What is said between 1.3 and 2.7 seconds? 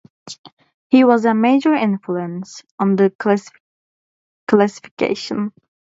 major influence